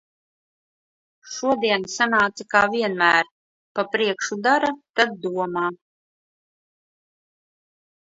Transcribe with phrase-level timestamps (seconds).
[1.33, 3.29] Šodien sanāca kā vienmēr-
[3.79, 5.67] pa priekšu dara, tad domā.